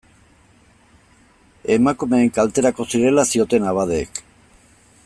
[1.75, 4.25] Emakumeen kalterako zirela zioten abadeek.